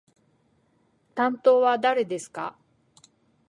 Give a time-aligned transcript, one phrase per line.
[1.13, 2.57] 担当は誰ですか？